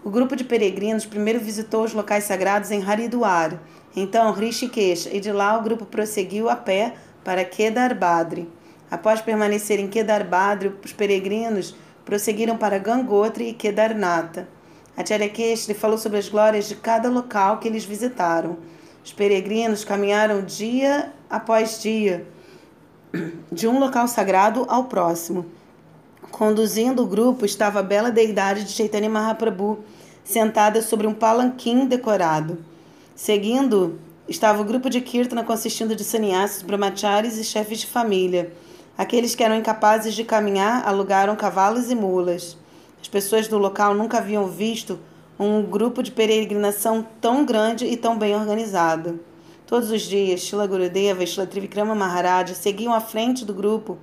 O 0.01 0.09
grupo 0.09 0.37
de 0.37 0.45
peregrinos 0.45 1.05
primeiro 1.05 1.41
visitou 1.41 1.83
os 1.83 1.93
locais 1.93 2.23
sagrados 2.23 2.71
em 2.71 2.81
Haridwar, 2.81 3.59
então 3.93 4.31
Rishikesh, 4.31 5.09
e 5.11 5.19
de 5.19 5.33
lá 5.33 5.57
o 5.57 5.61
grupo 5.61 5.85
prosseguiu 5.85 6.49
a 6.49 6.55
pé 6.55 6.93
para 7.21 7.43
Kedar 7.43 7.93
Badri. 7.93 8.47
Após 8.89 9.21
permanecer 9.21 9.79
em 9.79 9.87
Kedar 9.87 10.25
Badri, 10.25 10.73
os 10.83 10.93
peregrinos 10.93 11.75
prosseguiram 12.05 12.57
para 12.57 12.79
Gangotri 12.79 13.49
e 13.49 13.53
Kedarnatha. 13.53 14.47
Acharyakeshri 14.95 15.73
falou 15.73 15.97
sobre 15.97 16.17
as 16.17 16.29
glórias 16.29 16.67
de 16.67 16.75
cada 16.75 17.09
local 17.09 17.59
que 17.59 17.67
eles 17.67 17.83
visitaram. 17.83 18.57
Os 19.03 19.11
peregrinos 19.13 19.83
caminharam 19.83 20.41
dia 20.41 21.13
após 21.29 21.81
dia, 21.81 22.25
de 23.51 23.67
um 23.67 23.77
local 23.77 24.07
sagrado 24.07 24.65
ao 24.67 24.85
próximo. 24.85 25.45
Conduzindo 26.31 27.03
o 27.03 27.07
grupo 27.07 27.45
estava 27.45 27.79
a 27.79 27.83
bela 27.83 28.09
deidade 28.09 28.63
de 28.63 28.71
Chaitanya 28.71 29.09
Mahaprabhu, 29.09 29.79
sentada 30.23 30.81
sobre 30.81 31.07
um 31.07 31.13
palanquim 31.13 31.85
decorado. 31.85 32.57
Seguindo 33.15 33.99
estava 34.27 34.61
o 34.61 34.65
grupo 34.65 34.89
de 34.89 34.99
Kirtana 34.99 35.43
consistindo 35.43 35.95
de 35.95 36.03
sannyasis, 36.03 36.61
brahmacharis 36.61 37.37
e 37.37 37.43
chefes 37.43 37.79
de 37.79 37.87
família. 37.87 38.51
Aqueles 38.97 39.35
que 39.35 39.43
eram 39.43 39.55
incapazes 39.55 40.15
de 40.15 40.23
caminhar 40.23 40.87
alugaram 40.87 41.35
cavalos 41.35 41.91
e 41.91 41.95
mulas. 41.95 42.57
As 42.99 43.07
pessoas 43.07 43.47
do 43.47 43.57
local 43.57 43.93
nunca 43.93 44.17
haviam 44.17 44.47
visto 44.47 44.99
um 45.39 45.61
grupo 45.61 46.01
de 46.01 46.11
peregrinação 46.11 47.05
tão 47.21 47.45
grande 47.45 47.85
e 47.85 47.95
tão 47.95 48.17
bem 48.17 48.35
organizado. 48.35 49.19
Todos 49.67 49.91
os 49.91 50.01
dias, 50.01 50.39
Shila 50.39 50.65
Gurudeva 50.65 51.23
e 51.23 51.27
Shila 51.27 51.45
Trivikrama 51.45 51.93
Maharaj 51.93 52.55
seguiam 52.55 52.93
à 52.93 52.99
frente 52.99 53.45
do 53.45 53.53
grupo 53.53 53.99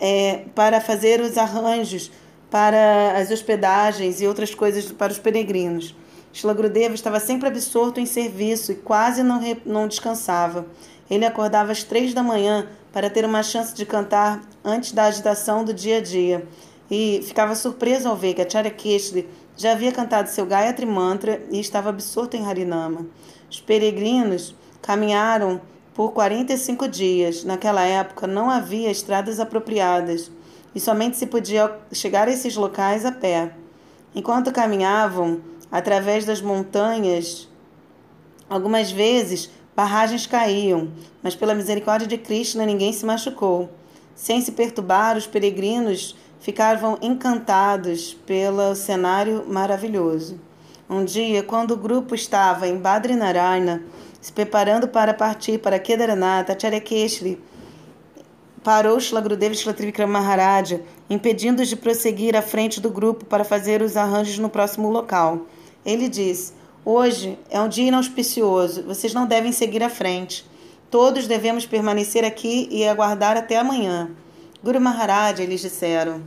é, 0.00 0.44
para 0.54 0.80
fazer 0.80 1.20
os 1.20 1.36
arranjos 1.36 2.10
para 2.50 3.18
as 3.18 3.30
hospedagens 3.30 4.22
e 4.22 4.26
outras 4.26 4.54
coisas 4.54 4.90
para 4.90 5.12
os 5.12 5.18
peregrinos. 5.18 5.94
Shila 6.32 6.54
Gurudeva 6.54 6.94
estava 6.94 7.20
sempre 7.20 7.48
absorto 7.48 8.00
em 8.00 8.06
serviço 8.06 8.72
e 8.72 8.76
quase 8.76 9.22
não, 9.22 9.40
não 9.66 9.86
descansava. 9.86 10.64
Ele 11.10 11.26
acordava 11.26 11.72
às 11.72 11.82
três 11.82 12.14
da 12.14 12.22
manhã 12.22 12.66
para 12.98 13.08
ter 13.08 13.24
uma 13.24 13.44
chance 13.44 13.72
de 13.72 13.86
cantar 13.86 14.40
antes 14.64 14.90
da 14.90 15.04
agitação 15.04 15.62
do 15.62 15.72
dia 15.72 15.98
a 15.98 16.00
dia 16.00 16.44
e 16.90 17.20
ficava 17.22 17.54
surpreso 17.54 18.08
ao 18.08 18.16
ver 18.16 18.34
que 18.34 18.42
Acharya 18.42 18.72
Keshri 18.72 19.28
já 19.56 19.70
havia 19.70 19.92
cantado 19.92 20.28
seu 20.28 20.44
Gayatri 20.44 20.84
Mantra 20.84 21.40
e 21.48 21.60
estava 21.60 21.90
absorto 21.90 22.36
em 22.36 22.44
Harinama. 22.44 23.06
Os 23.48 23.60
peregrinos 23.60 24.52
caminharam 24.82 25.60
por 25.94 26.10
45 26.10 26.88
dias. 26.88 27.44
Naquela 27.44 27.84
época 27.84 28.26
não 28.26 28.50
havia 28.50 28.90
estradas 28.90 29.38
apropriadas 29.38 30.28
e 30.74 30.80
somente 30.80 31.16
se 31.16 31.26
podia 31.26 31.72
chegar 31.92 32.26
a 32.26 32.32
esses 32.32 32.56
locais 32.56 33.06
a 33.06 33.12
pé. 33.12 33.52
Enquanto 34.12 34.50
caminhavam 34.50 35.40
através 35.70 36.24
das 36.24 36.40
montanhas, 36.40 37.48
algumas 38.50 38.90
vezes 38.90 39.50
barragens 39.78 40.26
caíam, 40.26 40.88
mas 41.22 41.36
pela 41.36 41.54
misericórdia 41.54 42.08
de 42.08 42.18
Krishna 42.18 42.66
ninguém 42.66 42.92
se 42.92 43.06
machucou. 43.06 43.70
Sem 44.12 44.40
se 44.40 44.50
perturbar, 44.50 45.16
os 45.16 45.24
peregrinos 45.24 46.16
ficavam 46.40 46.98
encantados 47.00 48.12
pelo 48.26 48.74
cenário 48.74 49.44
maravilhoso. 49.46 50.40
Um 50.90 51.04
dia, 51.04 51.44
quando 51.44 51.70
o 51.70 51.76
grupo 51.76 52.12
estava 52.12 52.66
em 52.66 52.76
Badrinarayana, 52.76 53.84
se 54.20 54.32
preparando 54.32 54.88
para 54.88 55.14
partir 55.14 55.60
para 55.60 55.78
Kedarnath, 55.78 56.50
Acharyakeshri 56.50 57.40
parou 58.64 58.98
Shlagrudeva 58.98 59.54
Shlatrivikram 59.54 60.08
Maharaja, 60.08 60.82
impedindo-os 61.08 61.68
de 61.68 61.76
prosseguir 61.76 62.34
à 62.34 62.42
frente 62.42 62.80
do 62.80 62.90
grupo 62.90 63.24
para 63.26 63.44
fazer 63.44 63.80
os 63.80 63.96
arranjos 63.96 64.40
no 64.40 64.50
próximo 64.50 64.90
local. 64.90 65.46
Ele 65.86 66.08
disse: 66.08 66.57
Hoje 66.90 67.38
é 67.50 67.60
um 67.60 67.68
dia 67.68 67.88
inauspicioso, 67.88 68.82
vocês 68.82 69.12
não 69.12 69.26
devem 69.26 69.52
seguir 69.52 69.82
à 69.82 69.90
frente. 69.90 70.42
Todos 70.90 71.26
devemos 71.26 71.66
permanecer 71.66 72.24
aqui 72.24 72.66
e 72.70 72.88
aguardar 72.88 73.36
até 73.36 73.58
amanhã. 73.58 74.10
Guru 74.64 74.80
Maharaj, 74.80 75.38
eles 75.42 75.60
disseram. 75.60 76.22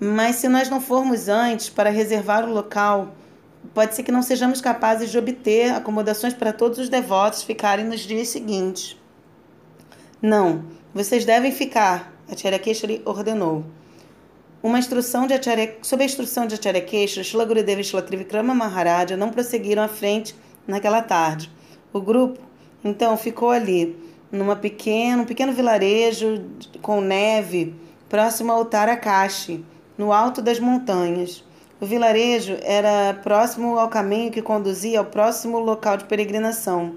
Mas 0.00 0.36
se 0.36 0.48
nós 0.48 0.70
não 0.70 0.80
formos 0.80 1.28
antes 1.28 1.68
para 1.68 1.90
reservar 1.90 2.48
o 2.48 2.50
local, 2.54 3.14
pode 3.74 3.94
ser 3.94 4.04
que 4.04 4.10
não 4.10 4.22
sejamos 4.22 4.58
capazes 4.58 5.10
de 5.10 5.18
obter 5.18 5.74
acomodações 5.74 6.32
para 6.32 6.50
todos 6.50 6.78
os 6.78 6.88
devotos 6.88 7.42
ficarem 7.42 7.84
nos 7.84 8.00
dias 8.00 8.28
seguintes. 8.28 8.96
Não, 10.22 10.64
vocês 10.94 11.26
devem 11.26 11.52
ficar, 11.52 12.10
Acharya 12.26 12.58
Keshari 12.58 13.02
ordenou. 13.04 13.62
Uma 14.64 14.78
instrução 14.78 15.26
de 15.26 15.34
Acharya, 15.34 15.76
sob 15.82 16.02
a 16.02 16.06
instrução 16.06 16.46
de 16.46 16.54
Acharya 16.54 16.80
Keshari, 16.80 17.22
Shila 17.22 17.44
Gurudeva 17.44 17.82
e 17.82 17.84
Shila 17.84 18.00
Trivikrama 18.00 18.54
Maharaja 18.54 19.14
não 19.14 19.28
prosseguiram 19.28 19.82
à 19.82 19.88
frente 19.88 20.34
naquela 20.66 21.02
tarde. 21.02 21.50
O 21.92 22.00
grupo, 22.00 22.40
então, 22.82 23.14
ficou 23.18 23.50
ali, 23.50 23.94
numa 24.32 24.56
pequeno, 24.56 25.20
um 25.24 25.26
pequeno 25.26 25.52
vilarejo 25.52 26.46
com 26.80 27.02
neve, 27.02 27.74
próximo 28.08 28.52
ao 28.52 28.64
Tarakashi, 28.64 29.62
no 29.98 30.14
alto 30.14 30.40
das 30.40 30.58
montanhas. 30.58 31.44
O 31.78 31.84
vilarejo 31.84 32.56
era 32.62 33.12
próximo 33.22 33.78
ao 33.78 33.90
caminho 33.90 34.32
que 34.32 34.40
conduzia 34.40 34.98
ao 34.98 35.04
próximo 35.04 35.58
local 35.58 35.98
de 35.98 36.04
peregrinação. 36.04 36.94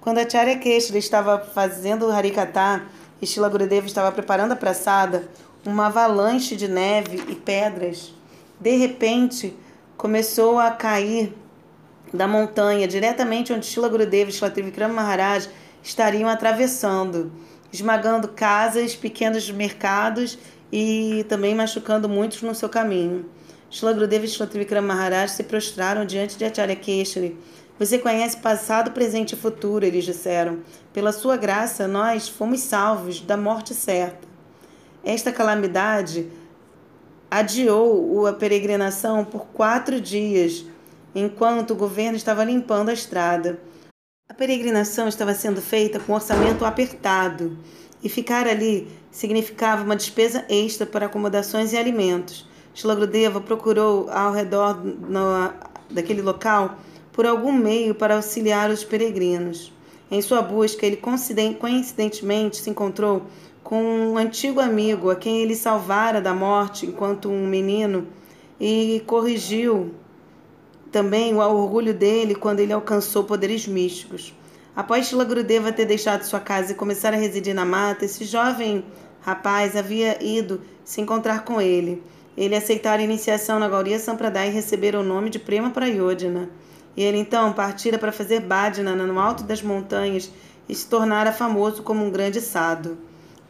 Quando 0.00 0.16
a 0.16 0.26
Charya 0.26 0.56
Keshri 0.56 0.98
estava 0.98 1.38
fazendo 1.38 2.06
o 2.06 2.10
Harikata 2.10 2.80
e 3.20 3.26
Shila 3.26 3.50
Gurudeva 3.50 3.86
estava 3.86 4.10
preparando 4.10 4.52
a 4.52 4.56
praçada, 4.56 5.28
uma 5.64 5.86
avalanche 5.86 6.56
de 6.56 6.68
neve 6.68 7.22
e 7.28 7.34
pedras, 7.34 8.14
de 8.58 8.76
repente, 8.76 9.56
começou 9.96 10.58
a 10.58 10.70
cair 10.70 11.34
da 12.12 12.26
montanha 12.26 12.88
diretamente 12.88 13.52
onde 13.52 13.66
Shila 13.66 13.88
Gurudeva 13.88 14.30
e 14.30 14.32
Shila 14.32 14.50
Trivikrama 14.50 14.94
Maharaj 14.94 15.48
estariam 15.82 16.28
atravessando, 16.28 17.32
esmagando 17.72 18.28
casas, 18.28 18.94
pequenos 18.94 19.50
mercados 19.50 20.38
e 20.72 21.24
também 21.28 21.54
machucando 21.54 22.08
muitos 22.08 22.42
no 22.42 22.54
seu 22.54 22.68
caminho. 22.68 23.26
Shila 23.70 23.92
Gurudeva 23.92 24.24
e 24.24 24.28
Shila 24.28 24.46
Trivikram 24.46 24.82
Maharaj 24.82 25.30
se 25.30 25.44
prostraram 25.44 26.04
diante 26.04 26.36
de 26.36 26.44
Acharya 26.44 26.74
Keshari. 26.74 27.38
Você 27.78 27.98
conhece 27.98 28.36
passado, 28.38 28.90
presente 28.90 29.34
e 29.34 29.38
futuro, 29.38 29.86
eles 29.86 30.04
disseram. 30.04 30.58
Pela 30.92 31.12
sua 31.12 31.36
graça, 31.36 31.86
nós 31.86 32.28
fomos 32.28 32.60
salvos 32.60 33.20
da 33.20 33.36
morte 33.36 33.72
certa. 33.72 34.29
Esta 35.04 35.32
calamidade 35.32 36.30
adiou 37.30 38.26
a 38.26 38.32
peregrinação 38.32 39.24
por 39.24 39.46
quatro 39.46 40.00
dias, 40.00 40.64
enquanto 41.14 41.70
o 41.70 41.76
governo 41.76 42.16
estava 42.16 42.44
limpando 42.44 42.90
a 42.90 42.92
estrada. 42.92 43.58
A 44.28 44.34
peregrinação 44.34 45.08
estava 45.08 45.34
sendo 45.34 45.60
feita 45.60 45.98
com 45.98 46.12
orçamento 46.12 46.64
apertado 46.64 47.56
e 48.02 48.08
ficar 48.08 48.46
ali 48.46 48.88
significava 49.10 49.82
uma 49.82 49.96
despesa 49.96 50.44
extra 50.48 50.86
para 50.86 51.06
acomodações 51.06 51.72
e 51.72 51.76
alimentos. 51.76 52.48
Shlagrudeva 52.74 53.40
procurou 53.40 54.08
ao 54.10 54.32
redor 54.32 54.82
no, 54.84 55.52
daquele 55.90 56.22
local 56.22 56.78
por 57.12 57.26
algum 57.26 57.52
meio 57.52 57.94
para 57.94 58.16
auxiliar 58.16 58.70
os 58.70 58.84
peregrinos. 58.84 59.72
Em 60.10 60.22
sua 60.22 60.42
busca, 60.42 60.86
ele 60.86 60.96
coincidentemente 60.96 62.56
se 62.56 62.70
encontrou 62.70 63.26
com 63.62 63.82
um 63.82 64.16
antigo 64.16 64.60
amigo 64.60 65.10
a 65.10 65.16
quem 65.16 65.42
ele 65.42 65.54
salvara 65.54 66.20
da 66.20 66.34
morte 66.34 66.86
enquanto 66.86 67.28
um 67.28 67.46
menino 67.46 68.06
e 68.60 69.02
corrigiu 69.06 69.94
também 70.90 71.34
o 71.34 71.38
orgulho 71.38 71.94
dele 71.94 72.34
quando 72.34 72.60
ele 72.60 72.72
alcançou 72.72 73.24
poderes 73.24 73.66
místicos. 73.66 74.34
Após 74.74 75.06
Shila 75.06 75.24
Gurudeva 75.24 75.72
ter 75.72 75.84
deixado 75.84 76.22
sua 76.22 76.40
casa 76.40 76.72
e 76.72 76.74
começar 76.74 77.12
a 77.12 77.16
residir 77.16 77.54
na 77.54 77.64
mata, 77.64 78.04
esse 78.04 78.24
jovem 78.24 78.84
rapaz 79.20 79.76
havia 79.76 80.22
ido 80.22 80.62
se 80.84 81.00
encontrar 81.00 81.44
com 81.44 81.60
ele. 81.60 82.02
Ele 82.36 82.56
aceitara 82.56 83.00
a 83.00 83.04
iniciação 83.04 83.58
na 83.58 83.68
Gauriya 83.68 83.98
Sampradaya 83.98 84.48
e 84.48 84.54
receber 84.54 84.94
o 84.94 85.02
nome 85.02 85.28
de 85.28 85.38
Prema 85.38 85.70
Prayodhana. 85.70 86.48
E 86.96 87.02
ele 87.02 87.18
então 87.18 87.52
partira 87.52 87.98
para 87.98 88.12
fazer 88.12 88.40
bhajana 88.40 88.94
no 88.94 89.18
alto 89.18 89.44
das 89.44 89.62
montanhas 89.62 90.30
e 90.68 90.74
se 90.74 90.86
tornara 90.86 91.32
famoso 91.32 91.82
como 91.82 92.04
um 92.04 92.10
grande 92.10 92.40
sado. 92.40 92.96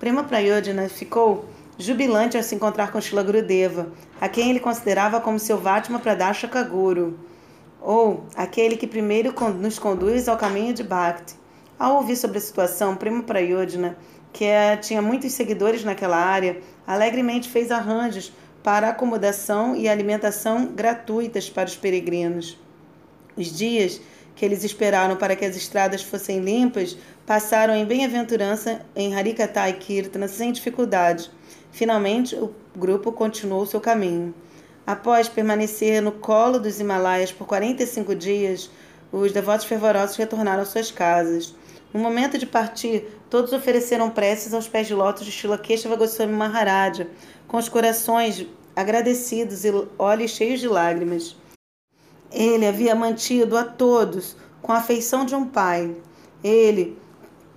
Prema 0.01 0.25
Prayodhana 0.25 0.89
ficou 0.89 1.45
jubilante 1.77 2.35
ao 2.35 2.43
se 2.43 2.55
encontrar 2.55 2.91
com 2.91 2.99
Shila 3.03 3.23
Gurudeva, 3.23 3.93
a 4.19 4.31
quem 4.31 4.49
ele 4.49 4.59
considerava 4.59 5.21
como 5.21 5.39
seu 5.39 5.59
Vatma 5.59 5.99
Pradashaka 5.99 6.63
Guru, 6.63 7.21
ou 7.83 8.25
aquele 8.35 8.79
que 8.79 8.87
primeiro 8.87 9.35
nos 9.61 9.79
conduz 9.79 10.27
ao 10.27 10.39
caminho 10.39 10.73
de 10.73 10.83
Bhakti. 10.83 11.35
Ao 11.79 11.97
ouvir 11.97 12.17
sobre 12.17 12.39
a 12.39 12.41
situação, 12.41 12.97
Prema 12.97 13.23
Prayodhana, 13.23 13.95
que 14.33 14.47
é, 14.47 14.75
tinha 14.75 15.03
muitos 15.03 15.33
seguidores 15.33 15.85
naquela 15.85 16.17
área, 16.17 16.63
alegremente 16.87 17.51
fez 17.51 17.71
arranjos 17.71 18.33
para 18.63 18.89
acomodação 18.89 19.77
e 19.77 19.87
alimentação 19.87 20.65
gratuitas 20.65 21.51
para 21.51 21.69
os 21.69 21.77
peregrinos. 21.77 22.59
Os 23.37 23.55
dias 23.55 24.01
que 24.35 24.45
eles 24.45 24.65
esperaram 24.65 25.17
para 25.17 25.37
que 25.37 25.45
as 25.45 25.57
estradas 25.57 26.03
fossem 26.03 26.41
limpas 26.41 26.97
passaram 27.27 27.75
em 27.75 27.85
bem-aventurança 27.85 28.81
em 28.97 29.15
Harikatai 29.15 29.75
Kirtana 29.75 30.29
sem 30.29 30.51
dificuldade. 30.53 31.31
Finalmente, 31.71 32.35
o 32.35 32.55
grupo 32.77 33.13
continuou 33.13 33.67
seu 33.67 33.81
caminho. 33.81 34.35
Após 34.87 35.29
permanecer 35.29 36.03
no 36.03 36.11
colo 36.11 36.59
dos 36.59 36.81
Himalaias 36.81 37.31
por 37.31 37.47
45 37.47 38.15
dias, 38.15 38.71
os 39.13 39.31
devotos 39.33 39.67
fervorosos 39.67 40.17
retornaram 40.17 40.63
às 40.63 40.69
suas 40.69 40.91
casas. 40.91 41.55
No 41.93 42.01
momento 42.01 42.39
de 42.39 42.47
partir, 42.47 43.05
todos 43.29 43.53
ofereceram 43.53 44.11
preces 44.11 44.55
aos 44.55 44.69
pés 44.69 44.87
de 44.87 44.95
lótus 44.95 45.25
de 45.25 45.33
Shila 45.33 45.59
Keshava 45.59 45.97
Goswami 45.97 46.33
Maharaja, 46.33 47.09
com 47.47 47.57
os 47.57 47.69
corações 47.69 48.47
agradecidos 48.75 49.65
e 49.65 49.73
olhos 49.99 50.31
cheios 50.31 50.61
de 50.61 50.69
lágrimas. 50.69 51.37
Ele 52.33 52.67
havia 52.67 52.95
mantido 52.95 53.57
a 53.57 53.65
todos 53.65 54.37
com 54.63 54.73
a 54.73 54.79
afeição 54.79 55.25
de 55.25 55.35
um 55.35 55.45
pai. 55.47 55.97
Ele 56.43 56.97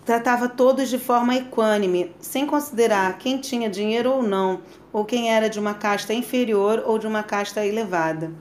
tratava 0.05 0.49
todos 0.49 0.89
de 0.89 0.97
forma 0.97 1.35
equânime, 1.35 2.13
sem 2.19 2.45
considerar 2.45 3.17
quem 3.17 3.37
tinha 3.37 3.69
dinheiro 3.69 4.11
ou 4.11 4.23
não, 4.23 4.61
ou 4.91 5.05
quem 5.05 5.31
era 5.31 5.49
de 5.49 5.59
uma 5.59 5.73
casta 5.73 6.13
inferior 6.13 6.83
ou 6.85 6.99
de 6.99 7.07
uma 7.07 7.23
casta 7.23 7.65
elevada. 7.65 8.31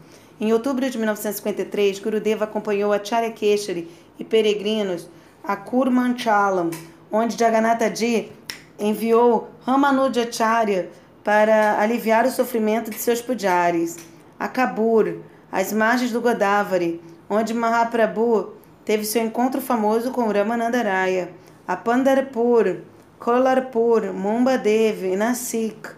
Em 0.40 0.52
outubro 0.52 0.88
de 0.88 0.98
1953, 0.98 2.00
Gurudeva 2.00 2.44
acompanhou 2.44 2.92
Acharya 2.92 3.30
Keshari 3.30 3.88
e 4.18 4.24
peregrinos 4.24 5.08
a 5.44 5.54
Kurmanchalam, 5.54 6.70
onde 7.10 7.38
Jagannatha 7.38 7.94
Ji 7.94 8.32
enviou 8.78 9.50
Ramanujacharya 9.64 10.90
para 11.22 11.80
aliviar 11.80 12.26
o 12.26 12.30
sofrimento 12.30 12.90
de 12.90 12.98
seus 12.98 13.20
pujaris. 13.20 13.98
A 14.38 14.48
Kabur, 14.48 15.18
às 15.52 15.70
margens 15.72 16.10
do 16.10 16.20
Godavari, 16.20 17.00
onde 17.28 17.52
Mahaprabhu 17.52 18.54
teve 18.84 19.04
seu 19.04 19.22
encontro 19.22 19.60
famoso 19.60 20.10
com 20.10 20.32
Ramanandaraya, 20.32 21.30
a 21.68 21.76
Pandarpur, 21.76 22.78
Kolarpur, 23.18 24.12
Mumbadev 24.12 25.04
e 25.04 25.14
Nasik, 25.14 25.90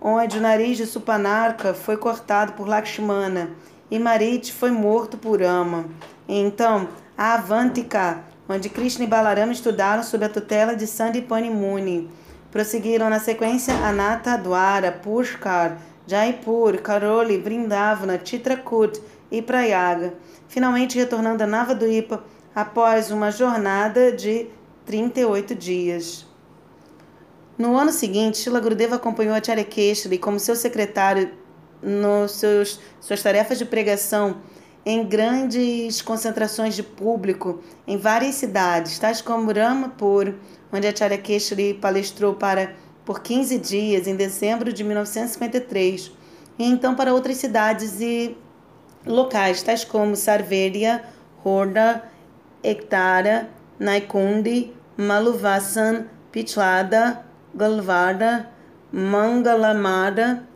onde 0.00 0.38
o 0.38 0.40
nariz 0.40 0.76
de 0.76 0.86
Supanarka 0.86 1.72
foi 1.72 1.96
cortado 1.96 2.52
por 2.52 2.68
Lakshmana 2.68 3.50
e 3.90 3.98
Marit 3.98 4.52
foi 4.52 4.70
morto 4.70 5.16
por 5.16 5.42
Ama. 5.42 5.86
Então, 6.28 6.88
a 7.16 7.34
Avantika, 7.34 8.20
onde 8.48 8.68
Krishna 8.68 9.04
e 9.04 9.08
Balarama 9.08 9.52
estudaram 9.52 10.02
sob 10.02 10.24
a 10.24 10.28
tutela 10.28 10.76
de 10.76 10.86
Sandipani 10.86 11.50
Muni. 11.50 12.10
Prosseguiram 12.50 13.10
na 13.10 13.18
sequência 13.18 13.74
Anata 13.74 14.36
Dwara, 14.36 14.92
Pushkar, 14.92 15.78
Jaipur, 16.08 16.78
Karoli, 16.78 17.36
Vrindavana, 17.36 18.18
Chitrakoot 18.24 18.98
e 19.30 19.42
Prayaga, 19.42 20.14
finalmente 20.48 20.96
retornando 20.96 21.44
a 21.44 21.46
Navadvipa 21.46 22.24
após 22.54 23.10
uma 23.10 23.30
jornada 23.30 24.10
de 24.10 24.46
38 24.86 25.54
dias. 25.54 26.26
No 27.58 27.76
ano 27.76 27.92
seguinte, 27.92 28.38
Shila 28.38 28.58
Gurudeva 28.58 28.96
acompanhou 28.96 29.34
Acharya 29.34 29.64
Keshri 29.64 30.16
como 30.16 30.40
seu 30.40 30.56
secretário 30.56 31.30
nos 31.82 32.42
suas 33.00 33.22
tarefas 33.22 33.58
de 33.58 33.66
pregação 33.66 34.38
em 34.86 35.04
grandes 35.06 36.00
concentrações 36.00 36.74
de 36.74 36.82
público 36.82 37.60
em 37.86 37.98
várias 37.98 38.36
cidades, 38.36 38.98
tais 38.98 39.20
como 39.20 39.52
Ramapur, 39.52 40.32
onde 40.72 40.86
Acharya 40.86 41.18
Keshri 41.18 41.74
palestrou 41.74 42.34
para 42.34 42.74
por 43.08 43.22
15 43.22 43.58
dias 43.58 44.06
em 44.06 44.14
dezembro 44.14 44.70
de 44.70 44.84
1953, 44.84 46.12
e 46.58 46.64
então 46.66 46.94
para 46.94 47.14
outras 47.14 47.38
cidades 47.38 48.02
e 48.02 48.36
locais, 49.06 49.62
tais 49.62 49.82
como 49.82 50.14
Sarveria, 50.14 51.02
Horda, 51.42 52.04
Ektara, 52.62 53.48
Naikundi, 53.78 54.74
Maluvasan, 54.94 56.04
Pichlada, 56.30 57.24
Galvada, 57.54 58.50
Mangalamada. 58.92 60.46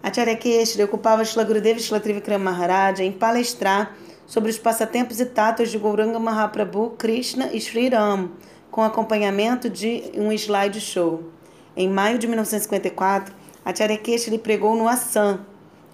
Acharya 0.00 0.36
Keshri 0.36 0.84
ocupava 0.84 1.24
Shila 1.24 1.42
Gurudeva 1.42 1.80
e 1.80 1.82
Shila 1.82 1.98
Trivikrama 1.98 2.52
Maharaj 2.52 3.00
em 3.00 3.10
palestrar 3.10 3.96
sobre 4.28 4.52
os 4.52 4.58
passatempos 4.60 5.18
e 5.18 5.26
tatos 5.26 5.72
de 5.72 5.78
Gauranga 5.78 6.20
Mahaprabhu, 6.20 6.90
Krishna 6.90 7.50
e 7.52 7.60
Sri 7.60 7.88
Ram, 7.88 8.30
com 8.70 8.84
acompanhamento 8.84 9.68
de 9.68 10.04
um 10.14 10.30
slide 10.30 10.80
show. 10.80 11.34
Em 11.76 11.90
maio 11.90 12.18
de 12.18 12.26
1954, 12.26 13.34
Acharya 13.62 14.00
lhe 14.28 14.38
pregou 14.38 14.74
no 14.74 14.88
Assam, 14.88 15.40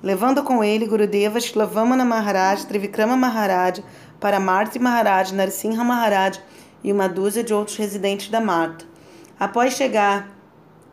levando 0.01 0.45
com 0.45 0.62
ele 0.62 0.87
Gurudeva 0.87 1.40
Shlavamana 1.40 2.05
Maharaj, 2.05 2.66
Trivikrama 2.66 3.16
Maharaj, 3.16 3.83
Paramarti 4.21 4.79
Maharaj, 4.79 5.35
Narsimha 5.35 5.83
Maharaj 5.83 6.38
e 6.85 6.92
uma 6.92 7.09
dúzia 7.09 7.42
de 7.42 7.53
outros 7.53 7.77
residentes 7.77 8.29
da 8.29 8.40
mata. 8.40 8.85
Após 9.40 9.75
chegar 9.75 10.29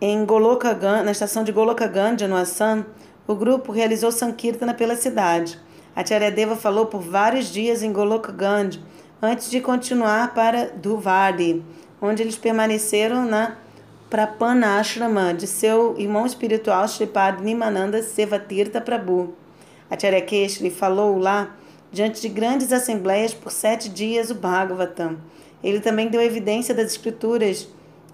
em 0.01 0.25
Golokagan, 0.25 1.03
na 1.03 1.11
estação 1.11 1.43
de 1.43 1.51
Golokagandha, 1.51 2.27
no 2.27 2.35
Assam, 2.35 2.83
o 3.27 3.35
grupo 3.35 3.71
realizou 3.71 4.11
Sankirtana 4.11 4.73
pela 4.73 4.95
cidade. 4.95 5.59
Acharya 5.95 6.31
Deva 6.31 6.55
falou 6.55 6.87
por 6.87 7.01
vários 7.01 7.51
dias 7.51 7.83
em 7.83 7.93
Golokagandha, 7.93 8.79
antes 9.21 9.51
de 9.51 9.61
continuar 9.61 10.33
para 10.33 10.71
Duvadi, 10.75 11.63
onde 12.01 12.23
eles 12.23 12.37
permaneceram 12.37 13.25
na 13.25 13.55
Prapana 14.09 14.79
Ashrama 14.79 15.35
de 15.35 15.45
seu 15.45 15.95
irmão 15.99 16.25
espiritual 16.25 16.87
Sripad 16.87 17.43
Nimananda 17.43 18.01
Sevatirtha 18.01 18.81
Prabhu. 18.81 19.35
Acharya 19.87 20.19
Keshri 20.19 20.71
falou 20.71 21.19
lá 21.19 21.55
diante 21.91 22.19
de 22.19 22.27
grandes 22.27 22.73
assembleias 22.73 23.35
por 23.35 23.51
sete 23.51 23.87
dias 23.87 24.31
o 24.31 24.35
Bhagavatam. 24.35 25.17
Ele 25.63 25.79
também 25.79 26.07
deu 26.07 26.19
evidência 26.21 26.73
das 26.73 26.87
escrituras, 26.87 27.67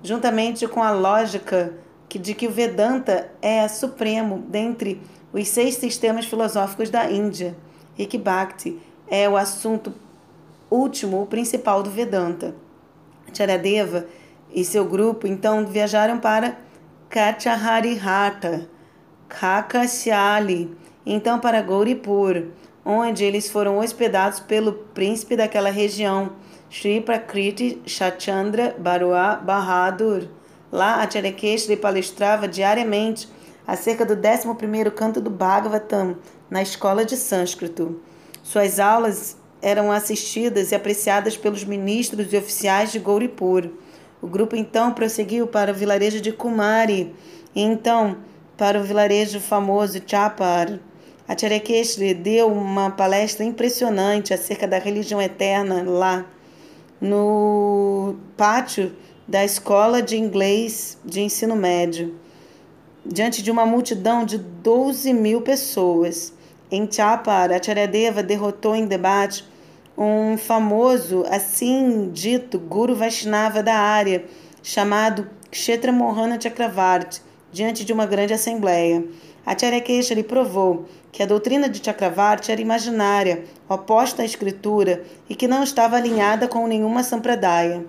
juntamente 0.04 0.68
com 0.68 0.84
a 0.84 0.92
lógica 0.92 1.74
de 2.10 2.34
que 2.34 2.48
o 2.48 2.52
Vedanta 2.52 3.32
é 3.42 3.66
supremo 3.70 4.44
dentre 4.50 5.02
os 5.32 5.48
seis 5.48 5.76
sistemas 5.76 6.26
filosóficos 6.26 6.90
da 6.90 7.10
Índia 7.10 7.56
e 7.98 8.06
que 8.06 8.18
Bhakti 8.18 8.78
é 9.08 9.30
o 9.30 9.38
assunto 9.38 9.94
último, 10.70 11.22
o 11.22 11.26
principal 11.26 11.82
do 11.82 11.90
Vedanta. 11.90 12.54
Charadeva 13.34 14.06
e 14.56 14.64
seu 14.64 14.86
grupo 14.86 15.28
então 15.28 15.68
viajaram 15.68 16.18
para 16.18 16.58
Kachaharihata, 17.10 18.70
Kakasyali, 19.28 20.76
então 21.06 21.40
para 21.40 21.62
Gauripur, 21.62 22.46
onde 22.86 23.26
eles 23.26 23.50
foram 23.50 23.78
hospedados 23.80 24.40
pelo 24.40 24.72
príncipe 24.72 25.36
daquela 25.36 25.70
região, 25.70 26.32
Sri 26.70 27.02
Prakriti 27.02 27.82
Shachandra 27.86 28.74
Barua 28.80 29.36
Bahadur. 29.36 30.30
Lá, 30.72 31.04
Acharya 31.04 31.36
lhe 31.68 31.78
palestrava 31.78 32.48
diariamente 32.48 33.30
acerca 33.68 34.06
do 34.06 34.16
11º 34.16 34.92
canto 34.92 35.20
do 35.20 35.30
Bhagavatam 35.30 36.18
na 36.50 36.62
escola 36.62 37.04
de 37.04 37.18
sânscrito. 37.18 38.00
Suas 38.42 38.80
aulas 38.80 39.38
eram 39.62 39.92
assistidas 39.92 40.72
e 40.72 40.76
apreciadas 40.76 41.36
pelos 41.36 41.64
ministros 41.64 42.32
e 42.32 42.38
oficiais 42.38 42.92
de 42.92 43.00
Gauripur. 43.00 43.70
O 44.26 44.28
grupo 44.28 44.56
então 44.56 44.92
prosseguiu 44.92 45.46
para 45.46 45.72
o 45.72 45.76
vilarejo 45.76 46.20
de 46.20 46.32
Kumari 46.32 47.14
e 47.56 47.62
então 47.62 48.18
para 48.58 48.80
o 48.80 48.84
vilarejo 48.84 49.40
famoso 49.40 50.02
Chapar. 50.04 50.80
Acharya 51.28 51.62
deu 52.16 52.48
uma 52.48 52.90
palestra 52.90 53.46
impressionante 53.46 54.34
acerca 54.34 54.68
da 54.68 54.80
religião 54.80 55.22
eterna 55.22 55.84
lá 55.86 56.26
no 57.00 58.16
pátio 58.36 58.96
da 59.28 59.46
escola 59.46 60.02
de 60.02 60.18
inglês 60.18 60.98
de 61.06 61.22
ensino 61.22 61.56
médio, 61.56 62.16
diante 63.06 63.44
de 63.44 63.52
uma 63.52 63.64
multidão 63.64 64.26
de 64.26 64.40
12 64.40 65.14
mil 65.14 65.42
pessoas. 65.42 66.34
Em 66.72 66.92
Chapar, 66.92 67.52
Acharyadeva 67.52 68.24
derrotou 68.24 68.76
em 68.76 68.88
debate 68.88 69.46
um 69.98 70.38
famoso, 70.38 71.24
assim 71.30 72.10
dito, 72.12 72.60
Guru 72.60 72.96
Vaishnava 72.96 73.64
da 73.64 73.76
área, 73.76 74.26
chamado 74.62 75.30
Kshetra 75.50 75.92
Mohana 75.92 76.40
Chakravarti, 76.40 77.22
diante 77.52 77.86
de 77.86 77.94
uma 77.94 78.06
grande 78.06 78.34
assembleia. 78.34 79.06
Acharya 79.46 79.80
Keshari 79.80 80.24
provou 80.24 80.86
que 81.12 81.22
a 81.22 81.26
doutrina 81.26 81.70
de 81.70 81.84
Chakravarti 81.84 82.52
era 82.52 82.60
imaginária, 82.60 83.46
oposta 83.70 84.24
à 84.24 84.26
escritura 84.26 85.04
e 85.30 85.36
que 85.36 85.48
não 85.48 85.64
estava 85.64 85.96
alinhada 85.96 86.48
com 86.48 86.68
nenhuma 86.68 87.04
sampradaya. 87.04 87.86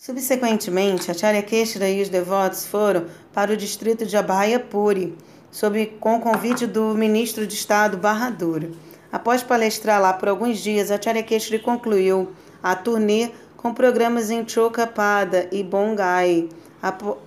Subsequentemente, 0.00 1.10
Acharya 1.10 1.42
Keshara 1.42 1.88
e 1.88 2.00
os 2.00 2.08
devotos 2.08 2.66
foram 2.66 3.06
para 3.32 3.52
o 3.52 3.56
distrito 3.56 4.06
de 4.06 4.16
Abhayapuri, 4.16 5.14
sob, 5.50 5.86
com 6.00 6.16
o 6.16 6.20
convite 6.20 6.66
do 6.66 6.94
ministro 6.94 7.46
de 7.46 7.54
Estado 7.54 7.98
Bahadur. 7.98 8.70
Após 9.10 9.42
palestrar 9.42 10.00
lá 10.00 10.12
por 10.12 10.28
alguns 10.28 10.58
dias, 10.58 10.90
Acharya 10.90 11.22
Keshari 11.22 11.58
concluiu 11.58 12.30
a 12.62 12.76
turnê 12.76 13.30
com 13.56 13.72
programas 13.72 14.30
em 14.30 14.46
Chokapada 14.46 15.48
e 15.50 15.62
Bongai, 15.62 16.48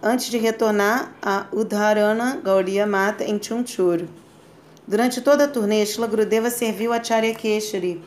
antes 0.02 0.30
de 0.30 0.38
retornar 0.38 1.14
a 1.22 1.46
Udharana 1.52 2.40
Gauriya 2.44 2.86
Mata 2.86 3.24
em 3.24 3.42
Chunchur. 3.42 4.06
Durante 4.88 5.22
toda 5.22 5.46
a 5.46 5.48
turnê, 5.48 5.86
Shila 5.86 6.08
Grudeva 6.08 6.50
serviu 6.50 6.94
a 6.94 7.04
Charya 7.04 7.34
Keshari 7.34 8.02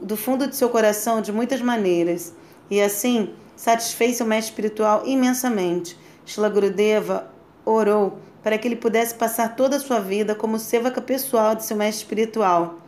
do 0.00 0.16
fundo 0.16 0.46
de 0.46 0.56
seu 0.56 0.68
coração 0.68 1.20
de 1.20 1.32
muitas 1.32 1.60
maneiras 1.60 2.32
e 2.70 2.80
assim 2.80 3.30
satisfez 3.56 4.16
seu 4.16 4.26
mestre 4.26 4.50
espiritual 4.50 5.02
imensamente. 5.06 5.98
Shila 6.26 6.48
Grudeva 6.48 7.30
orou 7.64 8.18
para 8.42 8.58
que 8.58 8.68
ele 8.68 8.76
pudesse 8.76 9.14
passar 9.14 9.56
toda 9.56 9.76
a 9.76 9.80
sua 9.80 10.00
vida 10.00 10.34
como 10.34 10.58
sevaka 10.58 11.00
pessoal 11.00 11.54
de 11.54 11.64
seu 11.64 11.76
mestre 11.76 12.02
espiritual, 12.02 12.78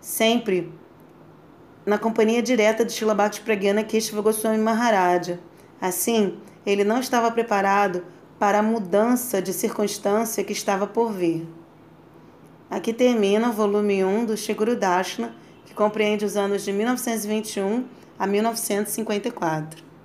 sempre 0.00 0.72
na 1.84 1.98
companhia 1.98 2.42
direta 2.42 2.84
de 2.84 2.92
Shila 2.92 3.14
Bhakti 3.14 3.40
Pragyana 3.40 3.82
Keshava 3.82 4.20
Goswami 4.20 4.58
Maharaja. 4.58 5.40
Assim, 5.80 6.38
ele 6.66 6.84
não 6.84 7.00
estava 7.00 7.30
preparado 7.30 8.04
para 8.38 8.58
a 8.58 8.62
mudança 8.62 9.40
de 9.40 9.52
circunstância 9.52 10.44
que 10.44 10.52
estava 10.52 10.86
por 10.86 11.12
vir. 11.12 11.48
Aqui 12.70 12.92
termina 12.92 13.48
o 13.48 13.52
volume 13.52 14.04
1 14.04 14.26
do 14.26 14.36
Shiguru 14.36 14.76
Dashna, 14.76 15.34
que 15.64 15.72
compreende 15.72 16.24
os 16.24 16.36
anos 16.36 16.62
de 16.62 16.72
1921 16.72 17.84
a 18.18 18.26
1954. 18.26 19.87